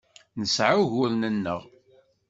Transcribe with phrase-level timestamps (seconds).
[0.39, 1.61] Nesɛa uguren-nneɣ.